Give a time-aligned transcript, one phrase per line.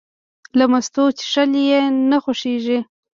[0.57, 2.79] له مستو څښل یې نه خوښېږي.